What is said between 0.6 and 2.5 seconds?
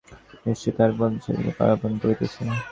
তাহার মনটা সেইদিকে পালাইপোলাই করিতেছে।